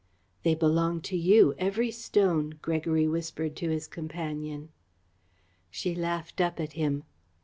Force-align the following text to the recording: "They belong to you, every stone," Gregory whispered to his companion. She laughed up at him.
"They 0.41 0.55
belong 0.55 1.01
to 1.01 1.15
you, 1.15 1.53
every 1.59 1.91
stone," 1.91 2.57
Gregory 2.63 3.07
whispered 3.07 3.55
to 3.57 3.69
his 3.69 3.85
companion. 3.87 4.69
She 5.69 5.93
laughed 5.93 6.41
up 6.41 6.59
at 6.59 6.73
him. 6.73 7.03